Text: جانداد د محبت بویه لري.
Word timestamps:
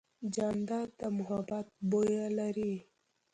جانداد 0.35 0.89
د 0.99 1.01
محبت 1.17 1.65
بویه 1.89 2.25
لري. 2.39 2.73